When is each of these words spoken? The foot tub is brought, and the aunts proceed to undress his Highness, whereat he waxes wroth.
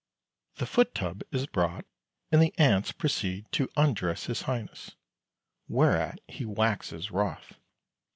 The 0.55 0.65
foot 0.65 0.95
tub 0.95 1.21
is 1.31 1.45
brought, 1.45 1.85
and 2.31 2.41
the 2.41 2.55
aunts 2.57 2.91
proceed 2.91 3.45
to 3.51 3.69
undress 3.77 4.25
his 4.25 4.41
Highness, 4.41 4.95
whereat 5.67 6.19
he 6.27 6.43
waxes 6.43 7.11
wroth. 7.11 7.53